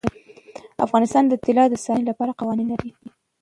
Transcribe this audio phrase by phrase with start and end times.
[0.85, 2.91] افغانستان د طلا د ساتنې لپاره قوانین لري.